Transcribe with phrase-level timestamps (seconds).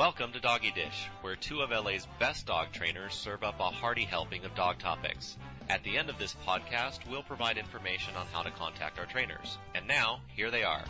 [0.00, 4.04] Welcome to Doggy Dish, where two of LA's best dog trainers serve up a hearty
[4.04, 5.36] helping of dog topics.
[5.68, 9.58] At the end of this podcast, we'll provide information on how to contact our trainers.
[9.74, 10.82] And now, here they are.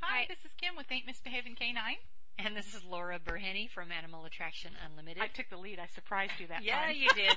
[0.00, 1.98] Hi, this is Kim with Ain't Misbehaving Canine.
[2.38, 5.22] And this is Laura Burhenny from Animal Attraction Unlimited.
[5.22, 5.78] I took the lead.
[5.78, 6.96] I surprised you that yeah, time.
[6.96, 7.36] you did.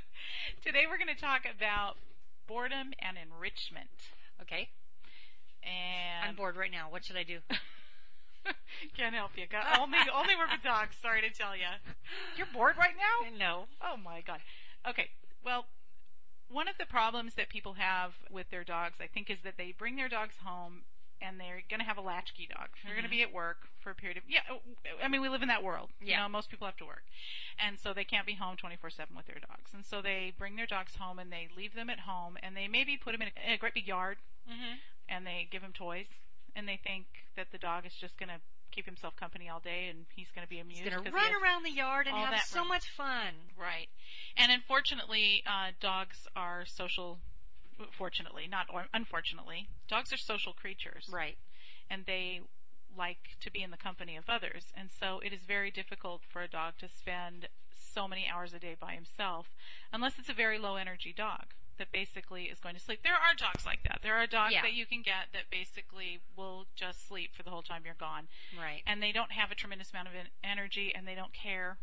[0.64, 1.96] Today we're going to talk about
[2.46, 3.90] boredom and enrichment.
[4.40, 4.68] Okay.
[5.68, 6.88] And I'm bored right now.
[6.90, 7.38] What should I do?
[8.96, 9.46] Can't help you.
[9.46, 10.96] Got, only only work with dogs.
[11.00, 11.68] Sorry to tell you.
[12.36, 13.36] You're bored right now?
[13.36, 13.64] No.
[13.82, 14.40] Oh my god.
[14.88, 15.08] Okay.
[15.44, 15.66] Well,
[16.50, 19.74] one of the problems that people have with their dogs, I think, is that they
[19.76, 20.82] bring their dogs home
[21.20, 22.68] and they're going to have a latchkey dog.
[22.84, 24.40] They're going to be at work for a period of yeah.
[25.02, 25.90] I mean, we live in that world.
[26.00, 26.22] You Yeah.
[26.22, 27.04] know, most people have to work,
[27.58, 29.72] and so they can't be home 24/7 with their dogs.
[29.74, 32.68] And so they bring their dogs home and they leave them at home and they
[32.68, 34.76] maybe put them in a, in a great big yard Mm-hmm.
[35.10, 36.06] and they give them toys
[36.56, 37.04] and they think
[37.36, 40.46] that the dog is just going to keep himself company all day and he's going
[40.46, 40.82] to be amused.
[40.82, 42.68] He's 'cause he run around the yard and have so run.
[42.68, 43.34] much fun.
[43.56, 43.88] Right.
[44.36, 47.18] And unfortunately, uh, dogs are social.
[47.96, 51.38] Fortunately, not or unfortunately, dogs are social creatures, Right.
[51.90, 52.40] and they
[52.96, 54.72] like to be in the company of others.
[54.74, 58.58] And so it is very difficult for a dog to spend so many hours a
[58.58, 59.46] day by himself,
[59.92, 63.02] unless it's a very low energy dog that basically is going to sleep.
[63.04, 64.00] There are dogs like that.
[64.02, 64.62] There are dogs Yeah.
[64.62, 68.26] that you can get that basically will just sleep for the whole time you're gone
[68.58, 68.82] Right.
[68.86, 71.78] and they don't have a tremendous amount of energy and they don't care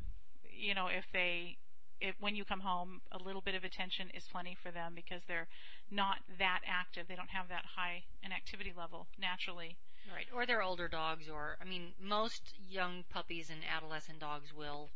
[0.50, 1.58] you know if they
[2.02, 5.22] if when you come home a little bit of attention is plenty for them because
[5.28, 5.48] they're
[5.92, 9.78] not that active they don't have that high an activity level naturally
[10.14, 10.28] Right.
[10.36, 14.90] Or they're older dogs or I mean most young puppies and adolescent dogs will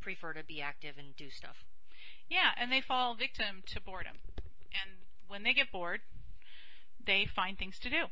[0.00, 1.64] prefer to be active and do stuff.
[2.28, 4.16] yeah and they fall victim to boredom
[4.72, 4.90] and
[5.28, 6.00] when they get bored
[7.04, 8.06] they find things to do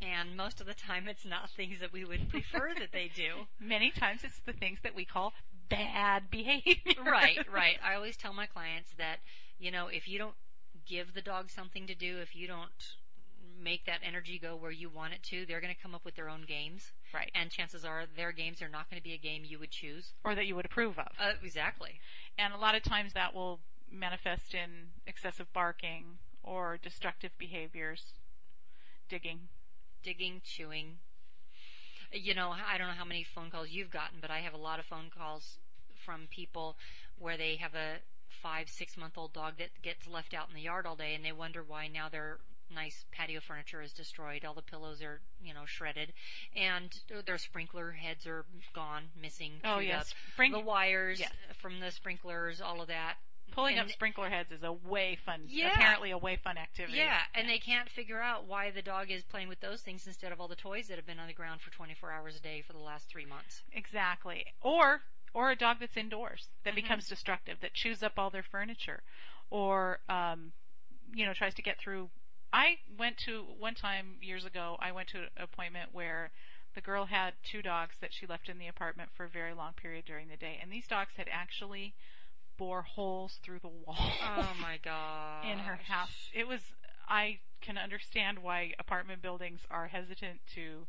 [0.00, 3.46] And most of the time it's not things that we would prefer that they do.
[3.60, 5.32] many times it's the things that we call
[5.68, 7.78] bad behavior right, right.
[7.84, 9.18] I always tell my clients that,
[9.58, 10.34] you know, if you don't
[10.86, 12.70] give the dog something to do, if you don't
[13.62, 16.14] make that energy go where you want it to, they're going to come up with
[16.16, 16.92] their own games.
[17.12, 19.70] right And chances are their games are not going to be a game you would
[19.70, 20.12] choose.
[20.24, 22.00] or that you would approve of Uh, exactly.
[22.38, 23.60] And a lot of times that will
[23.90, 28.02] manifest in excessive barking or destructive behaviors,
[29.08, 29.48] digging.
[30.02, 30.98] Digging, chewing.
[32.14, 34.58] You know, I don't know how many phone calls you've gotten, but I have a
[34.58, 35.58] lot of phone calls
[36.06, 36.76] from people
[37.18, 37.96] where they have a
[38.40, 41.24] five, six month old dog that gets left out in the yard all day and
[41.24, 42.38] they wonder why now their
[42.72, 44.44] nice patio furniture is destroyed.
[44.44, 46.12] All the pillows are, you know, shredded
[46.54, 48.44] and their sprinkler heads are
[48.74, 49.52] gone, missing.
[49.64, 50.00] Oh, chewed yes.
[50.12, 50.16] up.
[50.34, 51.32] Spring- the wires Yes.
[51.60, 53.16] from the sprinklers, all of that.
[53.52, 55.72] Pulling And- up sprinkler heads is a way fun, Yeah.
[55.72, 56.98] apparently a way fun activity.
[56.98, 60.32] Yeah, and they can't figure out why the dog is playing with those things instead
[60.32, 62.62] of all the toys that have been on the ground for 24 hours a day
[62.62, 63.62] for the last three months.
[63.72, 64.44] Exactly.
[64.60, 66.76] Or, or a dog that's indoors that Mhm.
[66.76, 69.04] becomes destructive, that chews up all their furniture,
[69.50, 70.52] or, um,
[71.12, 72.10] you know, tries to get through.
[72.52, 76.32] I went to, one time years ago, I went to an appointment where
[76.74, 79.74] the girl had two dogs that she left in the apartment for a very long
[79.74, 81.94] period during the day, and these dogs had actually
[82.56, 85.44] bore holes through the wall Oh my god.
[85.50, 86.30] in her house.
[86.32, 86.60] It was,
[87.08, 90.86] I can understand why apartment buildings are hesitant to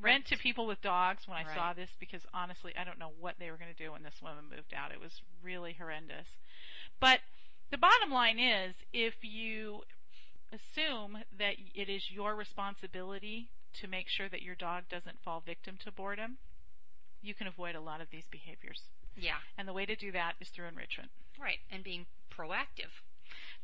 [0.00, 3.36] rent to people with dogs when I saw this because honestly, I don't know what
[3.38, 4.92] they were going to do when this woman moved out.
[4.92, 6.28] It was really horrendous.
[7.00, 7.20] But
[7.70, 9.82] the bottom line is if you
[10.52, 13.50] assume that it is your responsibility
[13.80, 16.38] to make sure that your dog doesn't fall victim to boredom,
[17.22, 18.82] you can avoid a lot of these behaviors.
[19.18, 21.10] Yeah, And the way to do that is through enrichment.
[21.40, 21.58] right.
[21.70, 22.92] And being proactive.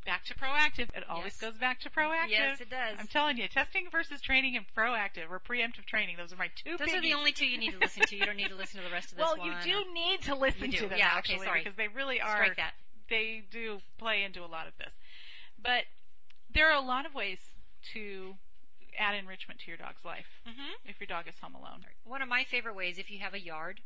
[0.05, 0.89] Back to proactive.
[0.97, 1.41] It always Yes.
[1.41, 2.31] goes back to proactive.
[2.31, 2.99] Yes, it does.
[2.99, 6.17] I'm telling you, testing versus training and proactive or preemptive training.
[6.17, 6.77] Those are my two.
[6.77, 8.17] Those are the only two you need to listen to.
[8.17, 9.47] You don't need to listen to the rest of this Well, one.
[9.65, 11.61] you do need to listen to them Yeah, okay, actually sorry.
[11.63, 12.31] because they really are.
[12.35, 12.73] Strike that.
[13.09, 14.93] They do play into a lot of this,
[15.63, 15.85] but
[16.53, 17.39] there are a lot of ways
[17.93, 18.35] to
[18.99, 21.85] add enrichment to your dog's life hmm if your dog is home alone.
[22.05, 23.81] One of my favorite ways, if you have a yard,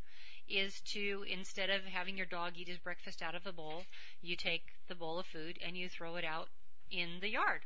[0.48, 3.84] is to instead of having your dog eat his breakfast out of a bowl,
[4.22, 6.48] you take the bowl of food and you throw it out
[6.90, 7.62] in the yard.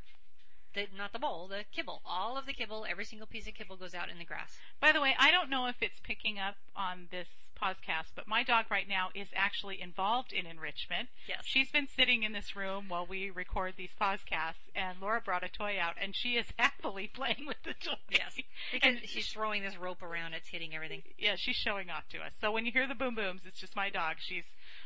[0.73, 2.01] The, not the bowl, the kibble.
[2.05, 4.57] All of the kibble, every single piece of kibble goes out in the grass.
[4.79, 7.27] By the way, I don't know if it's picking up on this
[7.61, 11.09] podcast, but my dog right now is actually involved in enrichment.
[11.27, 11.39] Yes.
[11.43, 15.49] She's been sitting in this room while we record these podcasts, and Laura brought a
[15.49, 17.95] toy out, and she is happily playing with the toy.
[18.09, 18.35] Yes.
[18.71, 21.01] Because and she's throwing this rope around, it's hitting everything.
[21.17, 22.31] yeah, she's showing off to us.
[22.41, 24.15] So when you hear the boom booms, it's just my dog.
[24.19, 24.43] She's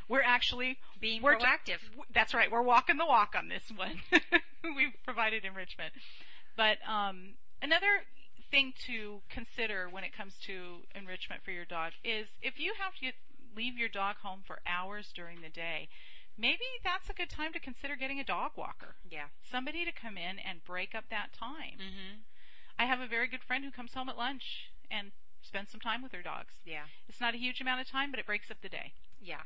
[0.07, 1.81] we're actually Being we're proactive.
[1.91, 2.51] w- that's right.
[2.51, 3.99] We're walking the walk on this one.
[4.63, 5.93] We've provided enrichment,
[6.57, 7.87] but um, another
[8.51, 12.95] thing to consider when it comes to enrichment for your dog is if you have
[13.01, 13.11] to
[13.55, 15.87] leave your dog home for hours during the day,
[16.37, 18.95] maybe that's a good time to consider getting a dog walker.
[19.09, 19.27] Yeah.
[19.49, 21.79] Somebody to come in and break up that time.
[21.79, 22.21] Mm-hmm.
[22.77, 26.01] I have a very good friend who comes home at lunch and spends some time
[26.01, 26.53] with her dogs.
[26.65, 26.85] Yeah.
[27.07, 28.93] It's not a huge amount of time, but it breaks up the day.
[29.21, 29.41] Yeah.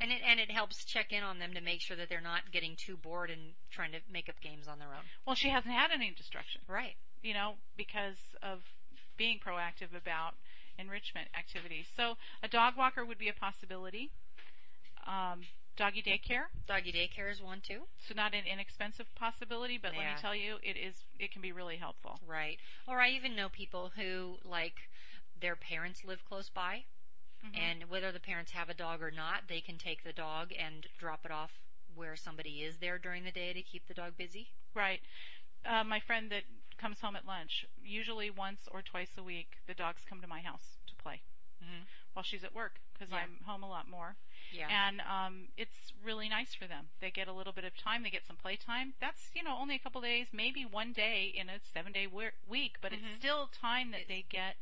[0.00, 2.50] And it and it helps check in on them to make sure that they're not
[2.52, 5.06] getting too bored and trying to make up games on their own.
[5.24, 6.96] Well, she hasn't had any destruction, Right.
[7.24, 8.60] You know, because of
[9.16, 10.34] being proactive about
[10.78, 11.86] enrichment activities.
[11.96, 14.10] So a dog walker would be a possibility.
[15.06, 15.42] Um,
[15.76, 17.82] doggy daycare, Doggy daycare is one too.
[17.98, 21.52] so not an inexpensive possibility, but let me tell you, it is it can be
[21.52, 22.18] really helpful.
[22.26, 22.58] Right.
[22.88, 24.74] Or I even know people who like
[25.40, 26.84] their parents live close by
[27.44, 27.58] Mhm.
[27.58, 30.86] and whether the parents have a dog or not, they can take the dog and
[30.98, 31.52] drop it off
[31.94, 34.48] where somebody is there during the day to keep the dog busy.
[34.74, 35.00] Right.
[35.64, 36.44] Uh, my friend that
[36.78, 40.40] comes home at lunch, usually once or twice a week, the dogs come to my
[40.40, 41.22] house to play
[41.62, 41.86] Mhm.
[42.12, 43.18] while she's at work because Yeah.
[43.18, 44.16] I'm home a lot more.
[44.52, 44.68] Yeah.
[44.68, 46.90] And um, it's really nice for them.
[47.00, 48.02] They get a little bit of time.
[48.02, 48.94] They get some playtime.
[49.00, 52.76] That's you know only a couple days, maybe one day in a seven day week,
[52.80, 53.02] but Mhm.
[53.04, 54.56] it's still time that they get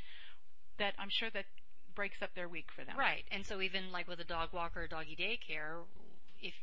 [0.79, 1.47] that I'm sure that
[1.95, 2.97] breaks up their week for them.
[2.97, 3.27] Right.
[3.31, 5.87] And so even like with a dog walker or doggy daycare,
[6.41, 6.55] if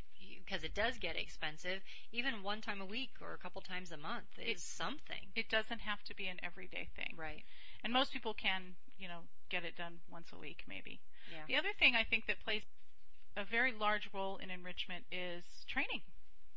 [0.49, 1.81] because it does get expensive,
[2.11, 5.31] even one time a week or a couple times a month is It- something.
[5.35, 7.13] It doesn't have to be an everyday thing.
[7.15, 7.43] Right.
[7.83, 10.99] And most people can, you know, get it done once a week maybe.
[11.31, 11.45] Yeah.
[11.47, 12.63] The other thing I think that plays
[13.37, 16.01] a very large role in enrichment is training.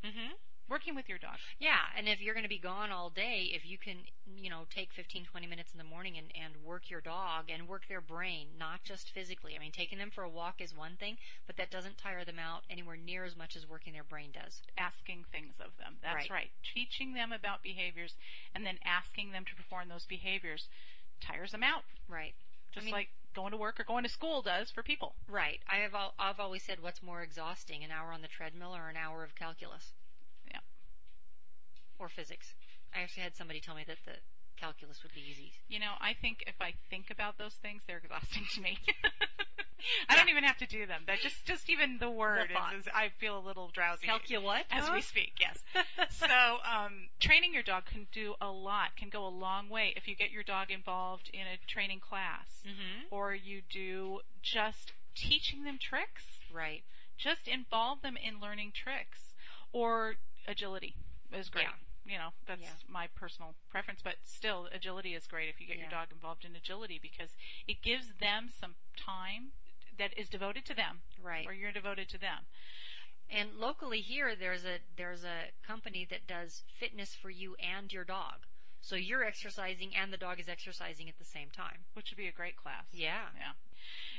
[0.03, 0.33] Mhm.
[0.69, 1.37] Working with your dog.
[1.59, 3.97] Yeah, and if you're going to be gone all day, if you can,
[4.37, 7.67] you know, take 15, 20 minutes in the morning and, and work your dog and
[7.67, 9.55] work their brain, not just physically.
[9.55, 11.17] I mean, taking them for a walk is one thing,
[11.47, 14.61] but that doesn't tire them out anywhere near as much as working their brain does.
[14.77, 15.97] asking things of them.
[16.01, 16.31] That's Right.
[16.31, 16.51] right.
[16.73, 18.15] Teaching them about behaviors
[18.55, 20.67] and then asking them to perform those behaviors
[21.21, 22.33] tires them out, Right.
[22.71, 25.15] just mean- like going to work or going to school does for people.
[25.27, 25.61] Right.
[25.67, 28.89] I have al- I've always said what's more exhausting, an hour on the treadmill or
[28.89, 29.91] an hour of calculus?
[31.99, 32.53] Or physics.
[32.95, 34.13] I actually had somebody tell me that the
[34.59, 35.51] calculus would be easy.
[35.67, 38.77] You know, I think if I think about those things, they're exhausting to me.
[40.09, 41.01] I don't even have to do them.
[41.07, 42.73] That just just even the word thought.
[42.73, 44.63] is, is I feel a little drowsy Calcu what?
[44.71, 45.33] as we speak.
[45.41, 45.59] Yes.
[46.11, 50.07] so um, training your dog can do a lot, can go a long way if
[50.07, 53.11] you get your dog involved in a training class, Mhm.
[53.11, 56.23] or you do just teaching them tricks.
[56.53, 56.83] Right.
[57.17, 59.33] Just involve them in learning tricks,
[59.73, 60.15] or
[60.47, 60.95] agility
[61.35, 61.65] is great.
[61.65, 61.73] Yeah.
[62.05, 62.73] You know, that's Yeah.
[62.87, 66.55] my personal preference, but still, agility is great if you get your dog involved in
[66.55, 67.35] agility because
[67.67, 69.53] it gives them some time
[69.97, 71.47] that is devoted to them, Right.
[71.47, 72.45] or you're devoted to them.
[73.29, 78.03] And locally here, there's a there's a company that does fitness for you and your
[78.03, 78.45] dog.
[78.81, 81.85] So you're exercising and the dog is exercising at the same time.
[81.93, 82.85] which would be a great class.
[82.91, 83.29] Yeah.
[83.37, 83.53] Yeah.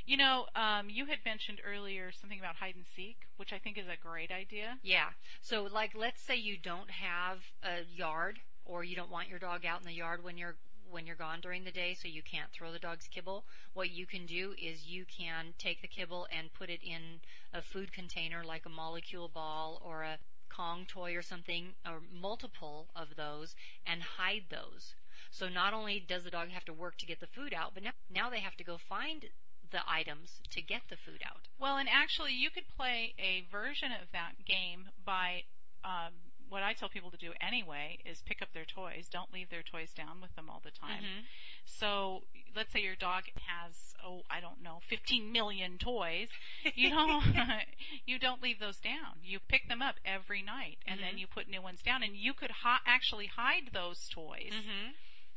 [0.06, 3.78] You know, um, you had mentioned earlier something about hide and seek, which I think
[3.78, 4.78] is a great idea.
[4.82, 5.10] Yeah.
[5.40, 9.64] So like, let's say you don't have a yard, or you don't want your dog
[9.64, 10.56] out in the yard when you're
[10.90, 13.44] when you're gone during the day, so you can't throw the dog's kibble.
[13.72, 17.20] What you can do is you can take the kibble and put it in
[17.52, 23.16] a food container, like a Molecuball or a Kong toy or something, or multiple of
[23.16, 24.94] those, and hide those.
[25.30, 27.82] So not only does the dog have to work to get the food out, but
[27.82, 29.24] now, now they have to go find
[29.74, 31.48] the items to get the food out.
[31.58, 35.42] Well, and actually, you could play a version of that game by
[35.84, 36.14] um,
[36.48, 39.08] what I tell people to do anyway is pick up their toys.
[39.10, 41.02] Don't leave their toys down with them all the time.
[41.02, 41.24] Mhm.
[41.64, 42.22] So
[42.54, 43.74] let's say your dog has,
[44.06, 46.28] oh, I don't know, 15 million toys.
[46.76, 47.24] You don't,
[48.06, 49.18] you don't leave those down.
[49.24, 51.18] You pick them up every night and then Mhm.
[51.20, 54.90] you put new ones down and you could hi- actually hide those toys Mm-hmm.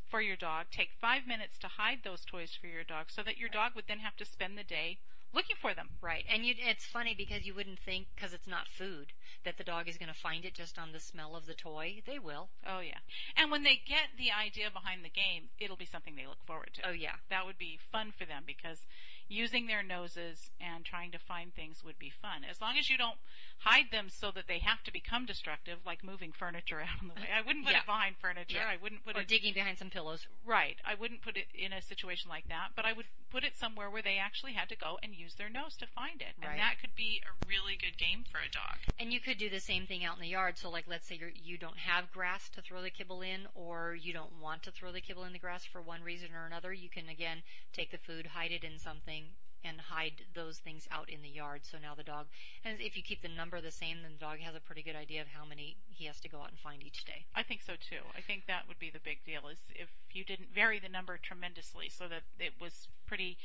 [0.10, 0.68] For your dog.
[0.72, 3.88] Take five minutes to hide those toys for your dog so that your dog would
[3.88, 5.00] then have to spend the day
[5.34, 5.90] looking for them.
[6.02, 9.64] Right, and you, it's funny because you wouldn't think, because it's not food, that the
[9.64, 12.02] dog is going to find it just on the smell of the toy.
[12.06, 12.50] They will.
[12.66, 13.00] Oh yeah.
[13.36, 16.72] And when they get the idea behind the game, it'll be something they look forward
[16.76, 16.90] to.
[16.90, 18.86] Oh yeah, That would be fun for them because
[19.30, 22.44] using their noses and trying to find things would be fun.
[22.50, 23.18] As long as you don't
[23.60, 27.22] hide them so that they have to become destructive, like moving furniture out of the
[27.22, 27.28] way.
[27.36, 27.80] I wouldn't put Yeah.
[27.80, 28.58] it behind furniture.
[28.58, 28.68] Yeah.
[28.70, 30.28] I wouldn't put or it digging behind some pillows.
[30.46, 30.78] right.
[30.86, 33.90] I wouldn't put it in a situation like that, but I would put it somewhere
[33.90, 36.34] where they actually had to go and use their nose to find it.
[36.42, 36.52] Right.
[36.52, 38.78] And that could be a really good game for a dog.
[39.00, 40.58] And you could do the same thing out in the yard.
[40.58, 43.96] So, like, let's say you're, you don't have grass to throw the kibble in, or
[44.00, 46.72] you don't want to throw the kibble in the grass for one reason or another.
[46.72, 47.40] You can again
[47.74, 49.26] take the food, hide it in something,
[49.68, 51.62] and hide those things out in the yard.
[51.64, 52.28] So now the dog,
[52.64, 54.96] and if you keep the number the same, then the dog has a pretty good
[54.96, 57.26] idea of how many he has to go out and find each day.
[57.36, 58.04] I think so too.
[58.16, 61.18] I think that would be the big deal is if you didn't vary the number
[61.18, 63.38] tremendously so that it was pretty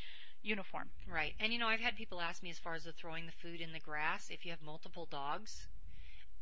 [0.43, 0.91] uniform.
[1.11, 1.35] Right.
[1.41, 3.61] And you know, I've had people ask me as far as the throwing the food
[3.61, 5.67] in the grass, if you have multiple dogs,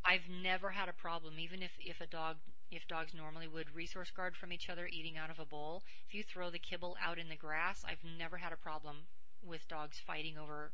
[0.03, 2.37] I've never had a problem, even if, if a dog,
[2.71, 5.83] if dogs normally would resource guard from each other eating out of a bowl.
[6.07, 9.05] If you throw the kibble out in the grass, I've never had a problem
[9.43, 10.71] with dogs fighting over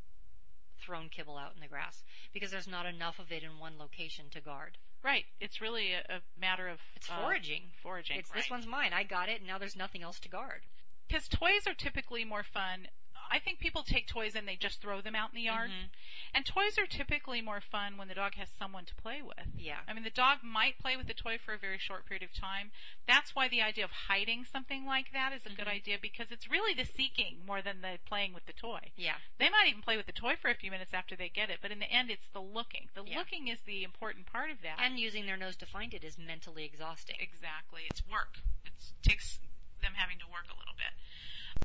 [0.80, 4.26] thrown kibble out in the grass because there's not enough of it in one location
[4.32, 4.78] to guard.
[5.04, 5.26] Right.
[5.40, 7.64] It's really a, a matter of It's uh, foraging.
[7.82, 8.18] foraging.
[8.18, 8.38] It's right.
[8.42, 8.92] this one's mine.
[8.94, 10.62] I got it, and now there's nothing else to guard.
[11.08, 12.88] because toys are typically more fun.
[13.30, 15.70] I think people take toys and they just throw them out in the yard.
[15.70, 15.90] Mhm.
[16.34, 19.48] And toys are typically more fun when the dog has someone to play with.
[19.56, 19.80] Yeah.
[19.88, 22.34] I mean, the dog might play with the toy for a very short period of
[22.34, 22.72] time.
[23.06, 25.72] That's why the idea of hiding something like that is a good Mhm.
[25.72, 28.92] idea because it's really the seeking more than the playing with the toy.
[28.96, 29.18] Yeah.
[29.38, 31.60] They might even play with the toy for a few minutes after they get it,
[31.62, 32.90] but in the end, it's the looking.
[32.94, 33.18] The Yeah.
[33.18, 34.80] looking is the important part of that.
[34.80, 37.18] And using their nose to find it is mentally exhausting.
[37.20, 38.38] exactly, it's work.
[38.66, 39.40] It takes
[39.82, 40.94] them having to work a little bit.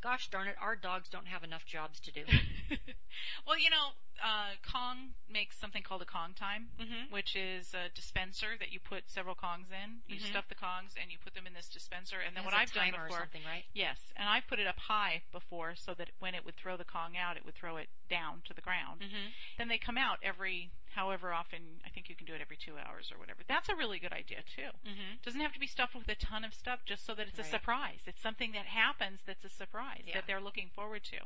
[0.02, 2.24] Gosh darn it, our dogs don't have enough jobs to do.
[3.46, 7.12] well, you know, uh, Kong makes something called a Kong time, mm-hmm.
[7.12, 10.02] which is a dispenser that you put several Kongs in.
[10.08, 10.26] You Mhm.
[10.30, 12.18] stuff the Kongs and you put them in this dispenser.
[12.18, 13.64] And then what I've done before, something, right?
[13.74, 16.84] yes, and I've put it up high before so that when it would throw the
[16.84, 19.02] Kong out, it would throw it down to the ground.
[19.02, 19.26] Mm-hmm.
[19.58, 21.60] Then they come out every, however often.
[21.84, 23.40] I think you can do it every two hours or whatever.
[23.48, 24.70] That's a really good idea too.
[24.88, 25.16] Mm-hmm.
[25.24, 27.46] Doesn't have to be stuffed with a ton of stuff just so that it's Right.
[27.46, 28.00] a surprise.
[28.06, 30.14] It's something that happens that's a surprise Yeah.
[30.14, 31.18] that they're looking forward to.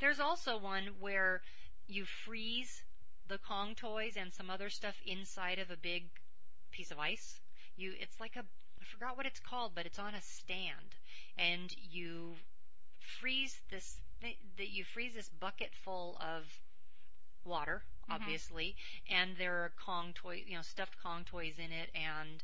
[0.00, 1.42] There's also one where
[1.86, 2.82] you freeze
[3.28, 6.04] the Kong toys and some other stuff inside of a big
[6.70, 7.40] piece of ice.
[7.76, 10.94] You, it's like a, I forgot what it's called, but it's on a stand,
[11.38, 12.34] and you
[13.20, 16.44] freeze this, that you freeze this bucket full of
[17.44, 18.14] water, Mhm.
[18.14, 18.76] obviously,
[19.08, 22.42] and there are Kong toy, you know, stuffed Kong toys in it, and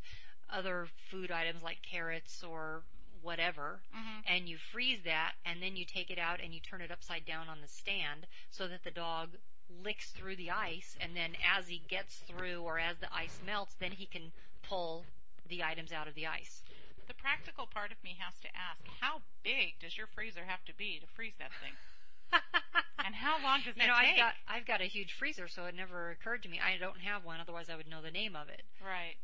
[0.50, 2.82] other food items like carrots or
[3.22, 4.20] whatever Mm-hmm.
[4.26, 7.24] and you freeze that and then you take it out and you turn it upside
[7.24, 9.36] down on the stand so that the dog
[9.68, 13.74] licks through the ice and then as he gets through or as the ice melts
[13.74, 15.06] then he can pull
[15.48, 16.62] the items out of the ice.
[17.06, 20.74] The practical part of me has to ask, how big does your freezer have to
[20.74, 21.76] be to freeze that thing?
[23.04, 24.12] And how long does that you know, take?
[24.12, 26.60] I've got I've got a huge freezer so it never occurred to me.
[26.60, 28.62] I don't have one otherwise I would know the name of it.
[28.78, 29.16] Right.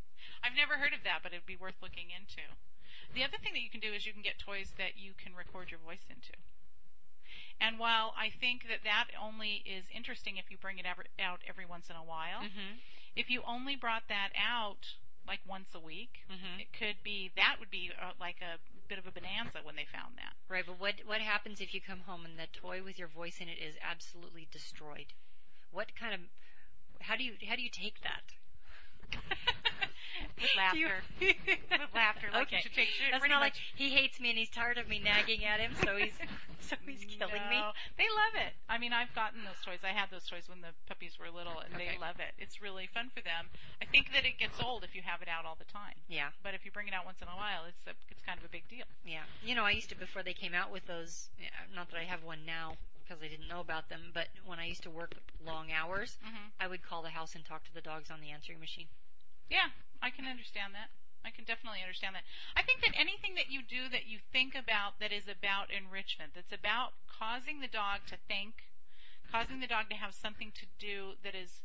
[0.43, 2.43] I've never heard of that, but it'd be worth looking into.
[3.15, 5.37] The other thing that you can do is you can get toys that you can
[5.37, 6.33] record your voice into.
[7.61, 11.41] And while I think that that only is interesting if you bring it ever, out
[11.49, 12.81] every once in a while, Mhm.
[13.15, 14.97] if you only brought that out
[15.27, 16.61] like once a week, Mhm.
[16.61, 19.85] it could be that would be uh, like a bit of a bonanza when they
[19.85, 20.35] found that.
[20.49, 23.40] Right, but what what happens if you come home and the toy with your voice
[23.40, 25.12] in it is absolutely destroyed?
[25.71, 26.21] What kind of
[27.00, 28.33] how do you how do you take that?
[30.40, 30.96] With laughter.
[31.20, 32.61] With laughter, like okay.
[32.62, 33.54] shit That's not much.
[33.54, 36.12] like he hates me and he's tired of me nagging at him, so he's
[36.61, 37.61] so he's killing me.
[37.96, 38.52] They love it.
[38.68, 39.80] I mean, I've gotten those toys.
[39.85, 42.35] I had those toys when the puppies were little, and they love it.
[42.38, 43.49] It's really fun for them.
[43.80, 45.94] I think that it gets old if you have it out all the time.
[46.08, 48.38] Yeah, But if you bring it out once in a while, it's a, it's kind
[48.38, 48.87] of a big deal.
[49.06, 49.25] yeah.
[49.44, 51.28] You know, I used to before they came out with those.
[51.75, 54.66] Not that I have one now because I didn't know about them, but when I
[54.66, 55.14] used to work
[55.46, 58.30] long hours, hmm I would call the house and talk to the dogs on the
[58.30, 58.87] answering machine.
[59.49, 59.70] Yeah,
[60.03, 60.91] I can understand that.
[61.25, 62.23] I can definitely understand that.
[62.55, 66.33] I think that anything that you do that you think about that is about enrichment,
[66.35, 68.71] that's about causing the dog to think,
[69.33, 71.62] causing the dog to have something to do that is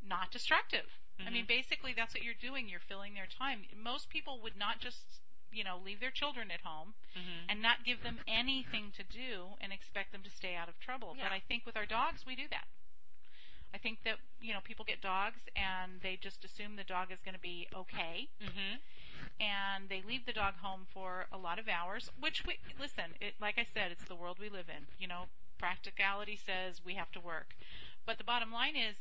[0.00, 0.88] not destructive.
[1.20, 1.48] I mean, Mhm.
[1.48, 2.68] basically, that's what you're doing.
[2.68, 3.68] You're filling their time.
[3.74, 5.20] Most people would not just,
[5.52, 7.50] you know, leave their children at home Mm-hmm.
[7.50, 11.14] and not give them anything to do and expect them to stay out of trouble.
[11.16, 11.24] Yeah.
[11.24, 12.66] But I think with our dogs, we do that.
[13.74, 17.20] I think that, you know, people get dogs and they just assume the dog is
[17.24, 18.76] going to be okay Mm-hmm.
[19.40, 23.34] and they leave the dog home for a lot of hours, which we, listen, it,
[23.40, 24.86] like I said, it's the world we live in.
[24.98, 25.24] You know,
[25.58, 27.54] practicality says we have to work.
[28.06, 28.96] But the bottom line is,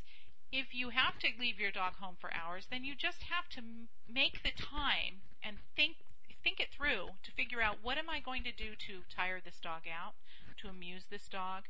[0.52, 3.60] if you have to leave your dog home for hours, then you just have to
[3.60, 5.98] m- make the time and think
[6.44, 9.60] think it through to figure out what am I going to do to tire this
[9.62, 10.14] dog out,
[10.58, 11.64] to amuse this dog,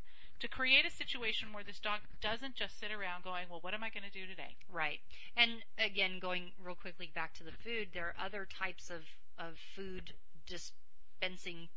[0.43, 3.81] to create a situation where this dog doesn't just sit around going, well, what am
[3.81, 4.57] I going to do today?
[4.67, 4.99] Right.
[5.37, 9.03] And again, going real quickly back to the food, there are other types of,
[9.39, 10.11] of food
[10.45, 11.69] dispensing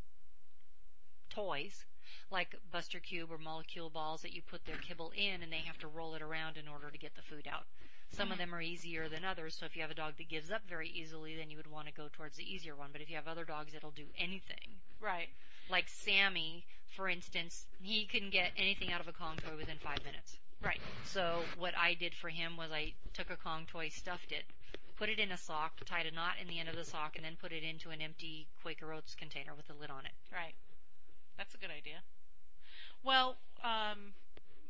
[1.31, 1.85] toys,
[2.33, 5.87] like Buster Cube or Molecuballs that you put their kibble in and they have to
[5.87, 7.67] roll it around in order to get the food out.
[8.11, 8.39] Some of Mhm.
[8.39, 10.89] them are easier than others, so if you have a dog that gives up very
[10.89, 12.91] easily, then you would want to go towards the easier one.
[12.91, 15.29] But if you have other dogs that'll do anything, Right.
[15.69, 20.03] like Sammy for instance, he couldn't get anything out of a Kong toy within five
[20.05, 20.37] minutes.
[20.65, 20.81] Right.
[21.05, 24.45] So what I did for him was I took a Kong toy, stuffed it,
[24.97, 27.25] put it in a sock, tied a knot in the end of the sock, and
[27.25, 30.13] then put it into an empty Quaker Oats container with a lid on it.
[30.33, 30.55] Right.
[31.37, 32.01] That's a good idea.
[33.05, 34.15] Well, um,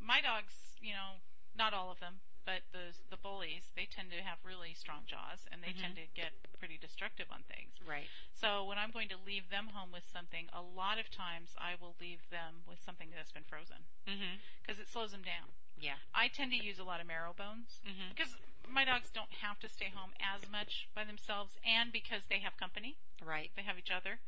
[0.03, 0.53] my dogs,
[0.83, 1.23] you know,
[1.57, 2.15] not all of them,
[2.47, 5.81] but the the bullies, they tend to have really strong jaws, and they Mhm.
[5.83, 7.75] tend to get pretty destructive on things.
[7.85, 8.09] Right.
[8.33, 11.75] So when I'm going to leave them home with something, a lot of times I
[11.75, 14.39] will leave them with something that's been frozen Mhm.
[14.63, 15.53] because it slows them down.
[15.77, 15.99] Yeah.
[16.15, 18.09] I tend to use a lot of marrow bones Mhm.
[18.11, 18.37] because
[18.69, 22.57] my dogs don't have to stay home as much by themselves, and because they have
[22.57, 23.53] company, Right.
[23.55, 24.21] they have each other.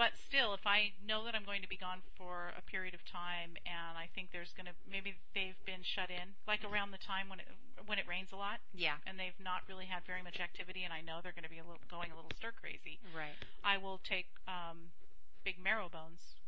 [0.00, 3.04] But still, if I know that I'm going to be gone for a period of
[3.04, 7.02] time, and I think there's going to maybe they've been shut in, like around the
[7.04, 7.44] time when it
[7.84, 8.96] when it rains a lot, Yeah.
[9.04, 11.60] and they've not really had very much activity, and I know they're going to be
[11.60, 12.96] a little, going a little stir crazy.
[13.12, 13.36] Right.
[13.62, 14.88] I will take um,
[15.44, 16.40] big marrow bones,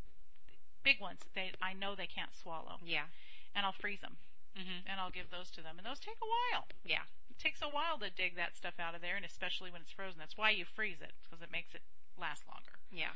[0.83, 1.21] big ones.
[1.37, 3.13] They I know they can't swallow, Yeah.
[3.55, 4.17] and I'll freeze them,
[4.57, 4.89] Mhm.
[4.89, 6.69] and I'll give those to them, and those take a while.
[6.89, 7.05] Yeah.
[7.29, 9.93] It takes a while to dig that stuff out of there, and especially when it's
[9.93, 10.19] frozen.
[10.19, 11.83] That's why you freeze it because it makes it
[12.17, 12.81] last longer.
[12.93, 13.09] Yeah.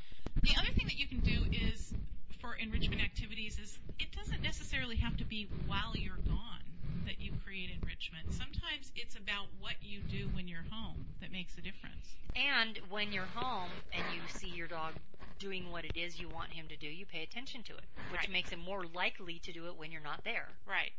[0.43, 1.93] The other thing that you can do is
[2.41, 6.65] for enrichment activities is it doesn't necessarily have to be while you're gone
[7.07, 8.33] that you create enrichment.
[8.33, 12.17] Sometimes it's about what you do when you're home that makes a difference.
[12.35, 14.93] And when you're home and you see your dog
[15.39, 18.23] doing what it is you want him to do, you pay attention to it, which
[18.23, 18.31] Right.
[18.31, 20.49] makes him more likely to do it when you're not there.
[20.67, 20.93] Right.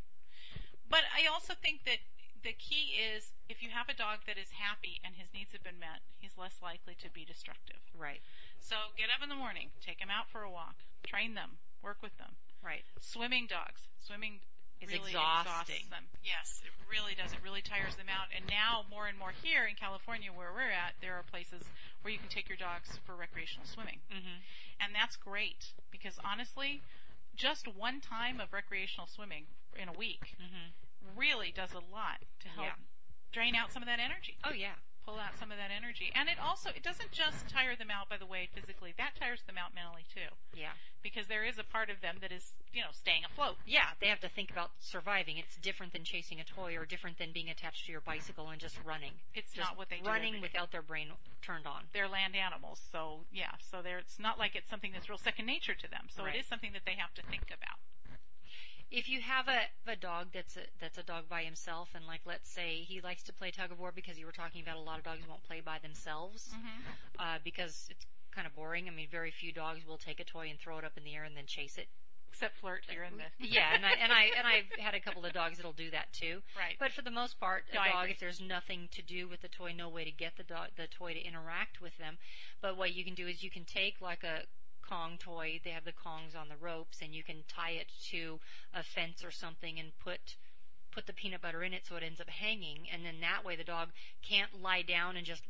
[0.90, 2.00] But I also think that
[2.44, 5.64] the key is if you have a dog that is happy and his needs have
[5.64, 7.80] been met, he's less likely to be destructive.
[7.98, 8.22] Right.
[8.60, 11.98] So get up in the morning, take them out for a walk, train them, work
[12.02, 12.36] with them.
[12.62, 12.84] Right.
[13.00, 14.42] Swimming dogs, swimming
[14.82, 15.90] Is really exhausting.
[15.90, 16.04] them.
[16.24, 17.32] Yes, it really does.
[17.34, 18.28] It really tires them out.
[18.36, 21.64] And now more and more here in California where we're at, there are places
[22.02, 24.00] where you can take your dogs for recreational swimming.
[24.12, 24.42] Mhm.
[24.82, 26.82] And that's great because honestly,
[27.36, 29.46] just one time of recreational swimming
[29.76, 30.74] in a week Mhm.
[31.16, 32.76] really does a lot to help Yeah.
[33.32, 34.76] drain out some of that energy, Oh yeah.
[35.08, 36.12] Pull out some of that energy.
[36.12, 39.40] And it also, it doesn't just tire them out by the way physically, that tires
[39.48, 40.28] them out mentally too.
[40.52, 40.76] Yeah.
[41.00, 43.56] Because there is a part of them that is, you know, staying afloat.
[43.64, 45.40] Yeah, they have to think about surviving.
[45.40, 48.60] It's different than chasing a toy or different than being attached to your bicycle and
[48.60, 49.16] just running.
[49.32, 51.08] It's Just not what they do running without their brain
[51.40, 51.88] turned on.
[51.96, 55.46] They're land animals, so yeah, so they're, it's not like it's something that's real second
[55.48, 56.12] nature to them.
[56.12, 56.36] So Right.
[56.36, 57.80] it is something that they have to think about.
[58.90, 62.22] If you have a, a dog that's a that's a dog by himself, and like
[62.26, 64.82] let's say he likes to play tug of war because you were talking about a
[64.82, 67.20] lot of dogs won't play by themselves Mm-hmm.
[67.20, 68.88] uh, because it's kind of boring.
[68.88, 71.16] I mean, very few dogs will take a toy and throw it up in the
[71.16, 71.88] air and then chase it.
[72.32, 73.32] Except flirt here and there.
[73.40, 76.14] Yeah, and I and I and I've had a couple of dogs that'll do that
[76.14, 76.42] too.
[76.56, 76.76] Right.
[76.80, 79.48] But for the most part, a No, dog, if there's nothing to do with the
[79.48, 82.18] toy, no way to get the dog, the toy to interact with them.
[82.62, 84.44] But what you can do is you can take like a
[84.88, 85.60] Kong toy.
[85.64, 88.40] They have the Kongs on the ropes, and you can tie it to
[88.74, 90.36] a fence or something and put
[90.92, 93.56] put the peanut butter in it so it ends up hanging, and then that way
[93.56, 93.90] the dog
[94.28, 95.44] can't lie down and just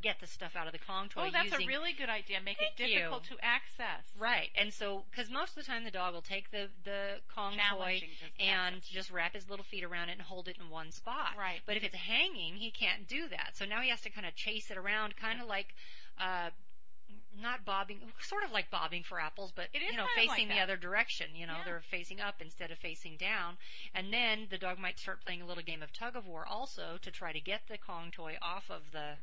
[0.00, 1.26] get the stuff out of the Kong toy.
[1.26, 2.38] Oh, that's using, a really good idea.
[2.44, 2.98] Make it Thank you.
[2.98, 4.02] difficult to access.
[4.18, 7.54] Right, and so because most of the time the dog will take the the Kong
[7.70, 8.00] toy
[8.38, 8.88] and access.
[8.88, 11.34] just wrap his little feet around it and hold it in one spot.
[11.38, 11.60] Right.
[11.66, 13.52] But if it's hanging, he can't do that.
[13.54, 15.74] So now he has to kind of chase it around, kind of like,
[16.20, 16.50] uh,
[17.40, 20.28] not bobbing, sort of like bobbing for apples, but It is you know, of like
[20.30, 21.34] facing the other direction.
[21.34, 21.64] You know, Yeah.
[21.64, 23.56] they're facing up instead of facing down.
[23.94, 26.98] And then the dog might start playing a little game of tug of war also
[26.98, 29.16] to try to get the Kong toy off of the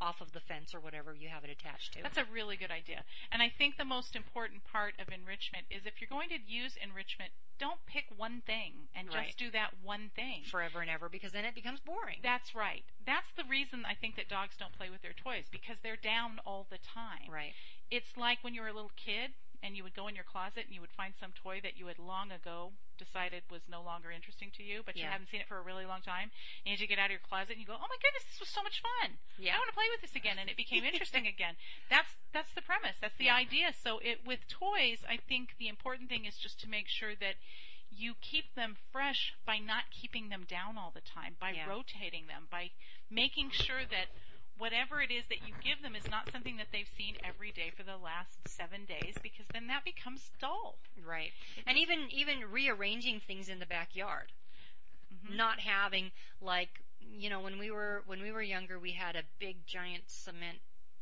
[0.00, 2.02] off of the fence or whatever you have it attached to.
[2.02, 3.04] That's a really good idea.
[3.32, 6.76] And I think the most important part of enrichment is if you're going to use
[6.82, 9.26] enrichment, don't pick one thing and Right.
[9.26, 10.44] just do that one thing.
[10.44, 12.18] forever and ever because then it becomes boring.
[12.22, 12.84] That's right.
[13.04, 16.38] That's the reason I think that dogs don't play with their toys because they're down
[16.46, 17.28] all the time.
[17.30, 17.52] right.
[17.90, 19.32] It's like when you were a little kid
[19.62, 21.86] and you would go in your closet and you would find some toy that you
[21.86, 25.12] had long ago decided was no longer interesting to you, but you Yeah.
[25.12, 26.30] hadn't seen it for a really long time.
[26.66, 28.48] And you get out of your closet and you go, "Oh my goodness, this was
[28.48, 29.18] so much fun!
[29.38, 29.54] Yeah.
[29.54, 31.56] I want to play with this again," and it became interesting again.
[31.88, 32.96] That's that's the premise.
[33.00, 33.36] That's the Yeah.
[33.36, 33.72] idea.
[33.72, 37.36] So it with toys, I think the important thing is just to make sure that
[37.90, 41.66] you keep them fresh by not keeping them down all the time, by Yeah.
[41.66, 42.70] rotating them, by
[43.08, 44.08] making sure that
[44.58, 47.70] whatever it is that you give them is not something that they've seen every day
[47.76, 50.78] for the last seven days because then that becomes dull.
[51.06, 51.32] Right.
[51.66, 54.32] And even even rearranging things in the backyard.
[55.14, 55.36] Mhm.
[55.36, 59.22] Not having like you know when we were when we were younger we had a
[59.38, 60.60] big giant cement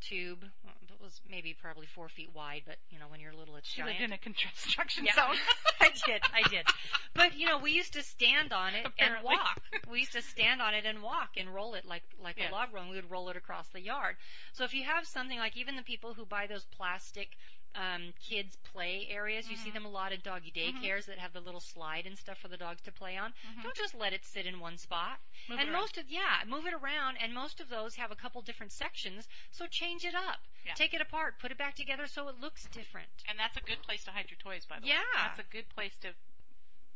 [0.09, 0.39] tube.
[0.65, 3.69] Well, It was maybe probably four feet wide, but you know when you're little it's
[3.69, 4.01] She giant.
[4.01, 5.15] lived in a construction Yeah.
[5.15, 5.37] zone.
[5.81, 6.67] I did, I did.
[7.15, 9.61] But you know, we used to stand on it and walk.
[9.91, 12.51] We used to stand on it and walk and roll it like like Yeah.
[12.51, 12.89] a log roll.
[12.89, 14.17] We would roll it across the yard.
[14.53, 17.37] So if you have something like even the people who buy those plastic
[17.75, 19.51] um, kids play areas.
[19.51, 19.75] You see Mhm.
[19.75, 20.81] them a lot in doggy Mhm.
[20.81, 23.33] daycares that have the little slide and stuff for the dogs to play on.
[23.35, 23.63] Mhm.
[23.63, 25.21] Don't just let it sit in one spot.
[25.49, 27.17] Move and most of yeah, move it around.
[27.19, 29.29] And most of those have a couple different sections.
[29.51, 30.41] So change it up.
[30.65, 30.75] Yeah.
[30.75, 31.39] Take it apart.
[31.39, 33.11] Put it back together so it looks different.
[33.27, 34.93] And that's a good place to hide your toys, by the way.
[34.93, 35.05] Yeah.
[35.15, 36.15] That's a good place to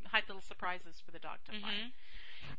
[0.06, 1.92] hide little surprises for the dog to find.
[1.92, 1.92] Mhm.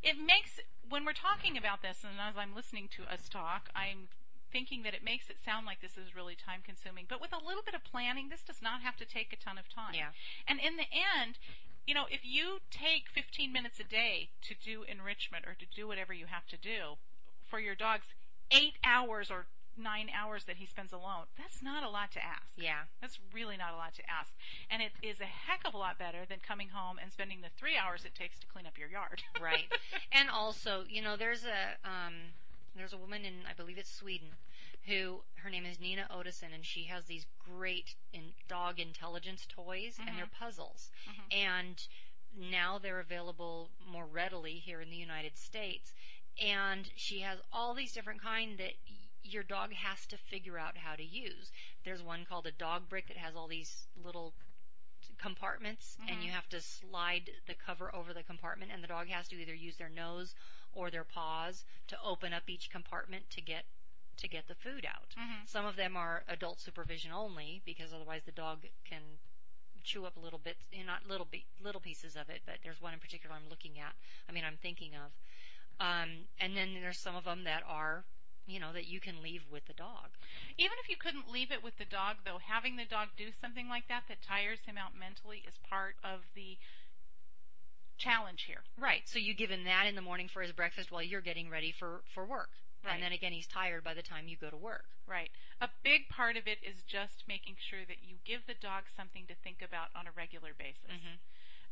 [0.03, 4.09] It makes, when we're talking about this, and as I'm listening to us talk, I'm
[4.51, 7.05] thinking that it makes it sound like this is really time consuming.
[7.07, 9.57] But with a little bit of planning, this does not have to take a ton
[9.57, 9.95] of time.
[9.95, 10.11] Yeah.
[10.47, 11.39] And in the end,
[11.87, 15.87] you know, if you take 15 minutes a day to do enrichment or to do
[15.87, 16.99] whatever you have to do
[17.49, 18.05] for your dog's
[18.51, 22.53] eight hours or nine hours that he spends alone, that's not a lot to ask.
[22.55, 22.91] Yeah.
[22.99, 24.31] That's really not a lot to ask.
[24.69, 27.49] And it is a heck of a lot better than coming home and spending the
[27.57, 29.23] three hours it takes to clean up your yard.
[29.41, 29.71] Right.
[30.11, 32.13] and also, you know, there's a um,
[32.75, 34.27] there's a woman in I believe it's Sweden
[34.87, 39.99] who her name is Nina Ottosson, and she has these great in dog intelligence toys,
[40.07, 40.89] and they're puzzles.
[41.07, 41.33] Mhm.
[41.33, 41.87] And
[42.35, 45.93] now they're available more readily here in the United States.
[46.39, 48.73] And she has all these different kind that
[49.23, 51.51] your dog has to figure out how to use.
[51.83, 54.33] There's one called a dog brick that has all these little
[55.17, 56.23] compartments and Mhm.
[56.23, 59.53] you have to slide the cover over the compartment and the dog has to either
[59.53, 60.33] use their nose
[60.73, 63.65] or their paws to open up each compartment to get
[64.17, 65.15] to get the food out.
[65.17, 65.47] Mhm.
[65.47, 69.19] Some of them are adult supervision only because otherwise the dog can
[69.83, 72.79] chew up little bits, you know, not little be- little pieces of it, but there's
[72.81, 73.95] one in particular I'm looking at.
[74.29, 75.11] I mean, I'm thinking of.
[75.79, 78.05] Um, and then there's some of them that are,
[78.45, 80.09] you know, that you can leave with the dog.
[80.57, 83.67] Even if you couldn't leave it with the dog, though, having the dog do something
[83.67, 86.57] like that that tires him out mentally is part of the
[88.01, 88.63] challenge here.
[88.77, 89.01] Right.
[89.05, 91.71] So you give him that in the morning for his breakfast while you're getting ready
[91.71, 92.49] for for work.
[92.83, 92.95] Right.
[92.95, 94.85] And then again, he's tired by the time you go to work.
[95.05, 95.29] Right.
[95.61, 99.27] A big part of it is just making sure that you give the dog something
[99.27, 100.89] to think about on a regular basis.
[100.89, 101.21] Mhm.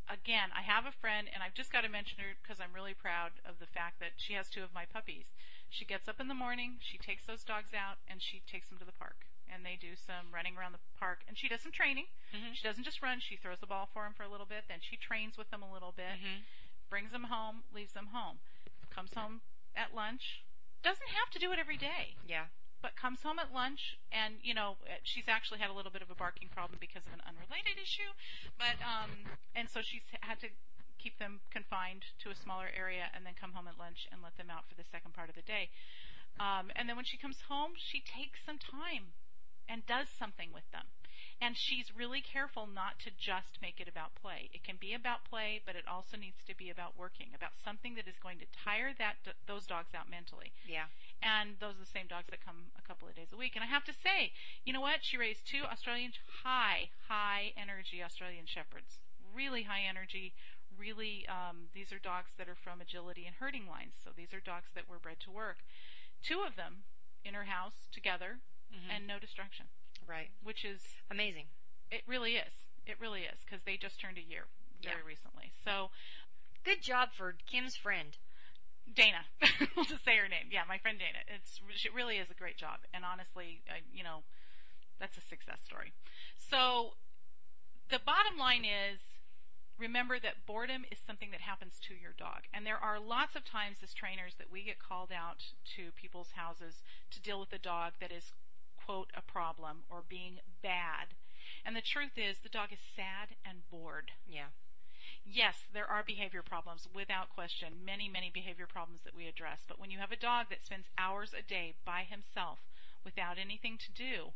[0.08, 2.94] Again, I have a friend, and I've just got to mention her because I'm really
[2.94, 5.34] proud of the fact that she has two of my puppies.
[5.70, 8.80] She gets up in the morning, she takes those dogs out, and she takes them
[8.80, 9.29] to the park.
[9.54, 12.06] And they do some running around the park, and she does some training.
[12.34, 12.56] Mhm.
[12.56, 14.80] She doesn't just run, she throws the ball for them for a little bit, then
[14.82, 16.44] she trains with them a little bit, Mhm.
[16.90, 18.40] brings them home, leaves them home.
[18.90, 19.42] Comes home
[19.76, 20.44] at lunch.
[20.82, 22.48] Doesn't have to do it every day Yeah.
[22.82, 26.10] but comes home at lunch and you know she's actually had a little bit of
[26.10, 28.14] a barking problem because of an unrelated issue
[28.58, 30.50] but um and so she's had to
[30.98, 34.38] keep them confined to a smaller area and then come home at lunch and let
[34.38, 35.70] them out for the second part of the day
[36.40, 39.12] um and then when she comes home she takes some time
[39.70, 40.86] and does something with them
[41.42, 44.50] and she's really careful not to just make it about play.
[44.54, 47.96] It can be about play, but it also needs to be about working, about something
[47.96, 49.16] that is going to tire that
[49.48, 50.92] those dogs out mentally Yeah.
[51.24, 53.56] and those are the same dogs that come a couple of days a week.
[53.56, 54.34] And I have to say,
[54.66, 55.00] you know what?
[55.04, 56.12] She raised two Australian
[56.44, 59.00] high, high energy Australian shepherds.
[59.34, 60.34] Really high energy.
[60.78, 63.96] Really, um, these are dogs that are from agility and herding lines.
[64.04, 65.64] So these are dogs that were bred to work.
[66.22, 66.84] Two of them
[67.24, 68.40] in her house together
[68.74, 68.90] Mhm.
[68.96, 69.68] and no destruction,
[70.06, 70.30] right.
[70.44, 71.48] which is Amazing.
[71.92, 72.54] it really is.
[72.86, 74.48] It really is because they just turned a year
[74.82, 75.06] very Yeah.
[75.06, 75.52] recently.
[75.64, 75.92] So
[76.64, 78.18] Good job for Kim's friend.
[78.94, 79.26] Dana.
[79.76, 80.50] we'll just say her name.
[80.52, 81.20] Yeah, my friend Dana.
[81.28, 84.24] It's it really is a great job, and honestly, I, you know,
[85.00, 85.94] that's a success story.
[86.38, 86.98] So
[87.90, 89.00] the bottom line is.
[89.78, 92.44] Remember that boredom is something that happens to your dog.
[92.54, 95.42] And there are lots of times as trainers that we get called out
[95.78, 98.34] to people's houses to deal with a dog that is,
[98.89, 101.13] quote, a problem or being bad.
[101.63, 104.10] And the truth is the dog is sad and bored.
[104.25, 104.49] Yeah.
[105.23, 109.62] Yes, there are behavior problems without question, many, many behavior problems that we address.
[109.67, 112.58] But when you have a dog that spends hours a day by himself
[113.06, 114.34] without anything to do,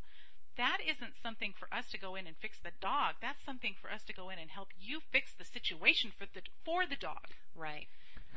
[0.55, 3.15] that isn't something for us to go in and fix the dog.
[3.21, 6.43] That's something for us to go in and help you fix the situation for the
[6.63, 7.25] for the dog.
[7.55, 7.87] Right.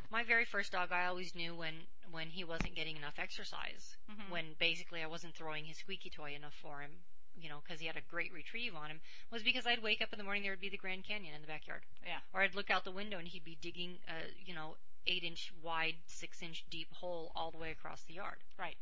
[0.09, 3.97] My very first dog, I always knew when when he wasn't getting enough exercise.
[4.09, 4.29] Mhm.
[4.29, 6.91] When basically I wasn't throwing his squeaky toy enough for him.
[7.39, 10.11] You know, because he had a great retrieve on him, was because I'd wake up
[10.11, 11.85] in the morning, there would be the Grand Canyon in the backyard.
[12.03, 12.19] Yeah.
[12.33, 15.53] Or I'd look out the window and he'd be digging a, you know, eight inch
[15.61, 18.39] wide, six inch deep hole all the way across the yard.
[18.57, 18.77] Right.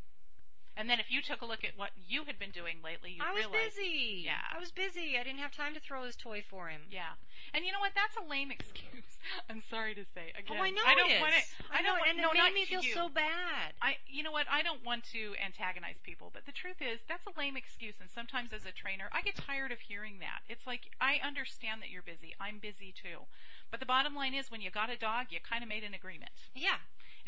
[0.77, 3.23] And then if you took a look at what you had been doing lately, you
[3.23, 4.23] I was realize busy.
[4.27, 4.43] Yeah.
[4.51, 5.15] I was busy.
[5.17, 6.81] I didn't have time to throw his toy for him.
[6.91, 7.15] Yeah.
[7.53, 7.95] And you know what?
[7.95, 9.07] That's a lame excuse.
[9.49, 10.35] I'm sorry to say.
[10.38, 11.21] Again, Oh, I know I don't it is.
[11.21, 11.45] want it.
[11.71, 12.93] I, know, don't want, and it made me feel you.
[12.93, 13.71] so bad.
[13.81, 14.47] I, you know what?
[14.51, 17.95] I don't want to antagonize people, but the truth is that's a lame excuse.
[18.03, 20.43] And sometimes as a trainer, I get tired of hearing that.
[20.51, 22.35] It's like I understand that you're busy.
[22.39, 23.23] I'm busy too.
[23.71, 25.93] But the bottom line is, when you got a dog, you kind of made an
[25.95, 26.77] agreement, Yeah.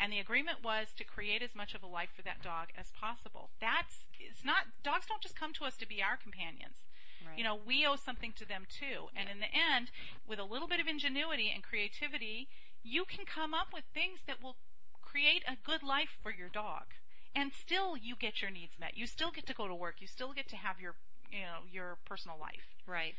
[0.00, 2.90] And the agreement was to create as much of a life for that dog as
[2.90, 3.50] possible.
[3.60, 6.84] That's it's not dogs don't just come to us to be our companions.
[7.26, 7.38] Right.
[7.38, 9.08] You know, we owe something to them too.
[9.16, 9.32] And Yeah.
[9.34, 9.90] in the end,
[10.26, 12.48] with a little bit of ingenuity and creativity,
[12.82, 14.56] you can come up with things that will
[15.02, 16.94] create a good life for your dog.
[17.34, 18.96] And still you get your needs met.
[18.96, 20.00] You still get to go to work.
[20.00, 20.94] You still get to have your,
[21.30, 22.74] you know, your personal life.
[22.86, 23.14] Right.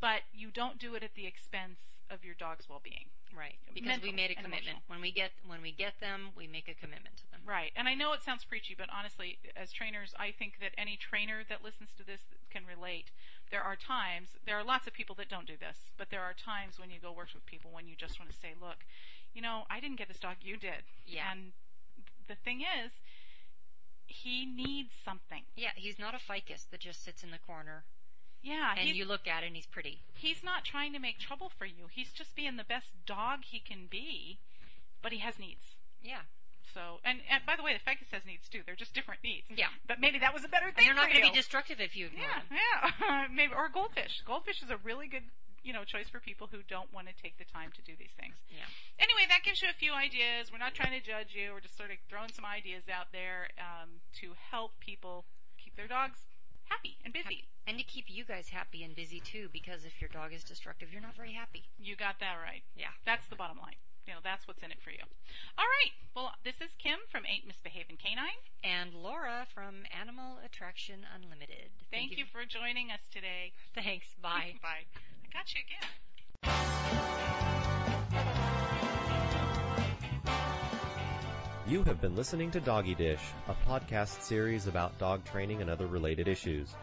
[0.00, 3.10] But you don't do it at the expense of your dog's well-being.
[3.36, 3.54] Right.
[3.72, 4.78] Because Mental we made a commitment.
[4.88, 7.40] When we get when we get them, we make a commitment to them.
[7.46, 7.70] Right.
[7.76, 11.42] And I know it sounds preachy, but honestly, as trainers, I think that any trainer
[11.48, 13.10] that listens to this can relate.
[13.50, 16.34] There are times, there are lots of people that don't do this, but there are
[16.34, 18.86] times when you go work with people when you just want to say, look,
[19.34, 20.86] you know, I didn't get this dog, you did.
[21.06, 21.32] Yeah.
[21.32, 21.50] And
[22.28, 22.92] the thing is,
[24.06, 25.42] he needs something.
[25.56, 27.84] Yeah, he's not a ficus that just sits in the corner
[28.42, 30.00] Yeah, and you look at it and he's pretty.
[30.14, 31.88] he's not trying to make trouble for you.
[31.92, 34.38] He's just being the best dog he can be,
[35.02, 35.60] but he has needs.
[36.02, 36.24] Yeah.
[36.72, 38.62] So, and, and by the way, the ficus has needs too.
[38.64, 39.44] They're just different needs.
[39.50, 39.68] Yeah.
[39.90, 41.96] But maybe that was a better And thing they're not going to be destructive if
[41.98, 42.56] you ignore Yeah, them.
[42.56, 43.26] yeah.
[43.34, 44.22] Maybe or goldfish.
[44.24, 45.26] Goldfish is a really good,
[45.66, 48.14] you know, choice for people who don't want to take the time to do these
[48.16, 48.38] things.
[48.54, 48.64] Yeah.
[49.02, 50.54] Anyway, that gives you a few ideas.
[50.54, 51.50] We're not trying to judge you.
[51.52, 55.26] We're just sort of throwing some ideas out there um, to help people
[55.58, 56.22] keep their dogs
[56.70, 57.44] happy and busy.
[57.66, 60.88] And to keep you guys happy and busy too, because if your dog is destructive,
[60.92, 61.64] you're not very happy.
[61.78, 62.62] You got that right.
[62.74, 62.94] Yeah.
[63.04, 63.76] That's the bottom line.
[64.06, 65.04] You know, that's what's in it for you.
[65.58, 65.92] All right.
[66.16, 68.42] Well, this is Kim from Ain't Misbehaving Canine.
[68.64, 71.70] And Laura from Animal Attraction Unlimited.
[71.92, 73.52] Thank, you for joining us today.
[73.74, 74.06] Thanks.
[74.20, 74.58] Bye.
[74.62, 74.88] Bye.
[74.90, 77.49] I got you again.
[81.70, 85.86] You have been listening to Doggy Dish, a podcast series about dog training and other
[85.86, 86.74] related issues.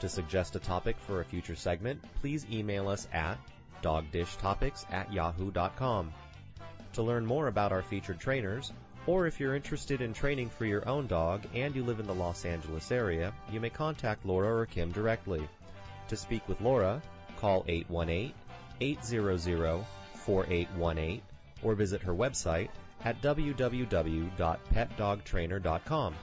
[0.00, 3.38] To suggest a topic for a future segment, please email us at
[3.82, 6.12] dogdishtopics at yahoo.com.
[6.92, 8.70] To learn more about our featured trainers,
[9.06, 12.14] or if you're interested in training for your own dog and you live in the
[12.14, 15.48] Los Angeles area, you may contact Laura or Kim directly.
[16.08, 17.00] To speak with Laura,
[17.38, 17.64] call
[18.78, 21.20] 818-800-4818
[21.62, 22.68] or visit her website
[23.04, 26.14] at www.petdogtrainer.com.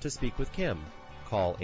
[0.00, 0.78] To speak with Kim,
[1.26, 1.56] call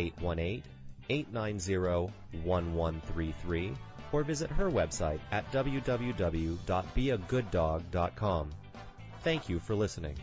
[1.11, 3.77] 818-890-1133
[4.13, 8.51] or visit her website at www.beagooddog.com.
[9.23, 10.17] Thank you for listening.